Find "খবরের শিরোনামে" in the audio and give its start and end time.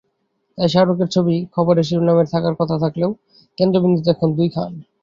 1.55-2.25